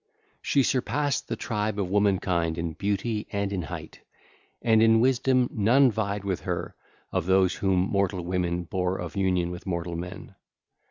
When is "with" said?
6.23-6.39, 9.51-9.67